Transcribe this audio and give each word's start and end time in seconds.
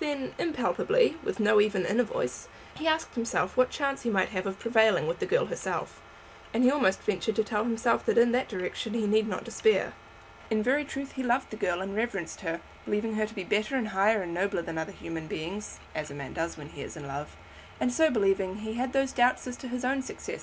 Then, 0.00 0.32
impalpably, 0.38 1.18
with 1.22 1.38
no 1.38 1.60
even 1.60 1.84
inner 1.84 2.02
voice, 2.04 2.48
he 2.76 2.86
asked 2.88 3.14
himself 3.14 3.58
what 3.58 3.68
chance 3.68 4.04
he 4.04 4.08
might 4.08 4.30
have 4.30 4.46
of 4.46 4.58
prevailing 4.58 5.06
with 5.06 5.18
the 5.18 5.26
girl 5.26 5.44
herself; 5.44 6.00
and 6.54 6.64
he 6.64 6.70
almost 6.70 7.02
ventured 7.02 7.36
to 7.36 7.44
tell 7.44 7.62
himself 7.64 8.02
that 8.06 8.16
in 8.16 8.32
that 8.32 8.48
direction 8.48 8.94
he 8.94 9.06
need 9.06 9.28
not 9.28 9.44
despair. 9.44 9.92
In 10.48 10.62
very 10.62 10.82
truth 10.86 11.12
he 11.12 11.22
loved 11.22 11.50
the 11.50 11.56
girl 11.58 11.82
and 11.82 11.94
reverenced 11.94 12.40
her, 12.40 12.62
believing 12.86 13.16
her 13.16 13.26
to 13.26 13.34
be 13.34 13.44
better 13.44 13.76
and 13.76 13.88
higher 13.88 14.22
and 14.22 14.32
nobler 14.32 14.62
than 14.62 14.78
other 14.78 14.92
human 14.92 15.26
beings, 15.26 15.78
as 15.94 16.10
a 16.10 16.14
man 16.14 16.32
does 16.32 16.56
when 16.56 16.70
he 16.70 16.80
is 16.80 16.96
in 16.96 17.06
love; 17.06 17.36
and 17.78 17.92
so 17.92 18.08
believing, 18.08 18.54
he 18.56 18.72
had 18.76 18.94
those 18.94 19.12
doubts 19.12 19.46
as 19.46 19.58
to 19.58 19.68
his 19.68 19.84
own 19.84 20.00
succe 20.00 20.40